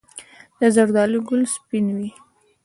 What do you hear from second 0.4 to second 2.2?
د زردالو ګل سپین وي؟